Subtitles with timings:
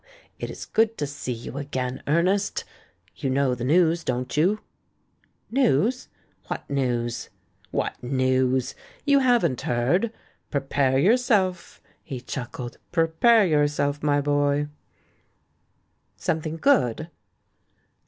[0.39, 2.63] it is good to see you again, Ernest.
[3.17, 4.59] You know the news, don't you?"
[5.51, 6.07] "News?
[6.47, 7.29] What news?""
[7.69, 8.73] 'What news'?
[9.05, 10.11] You haven't heard?
[10.49, 12.79] Prepare yourself!" He chuckled.
[12.91, 16.57] "Prepare yourself, my boy!" 306 THE MAN WHO UNDERSTOOD WOMEN "Something
[16.95, 17.11] good?"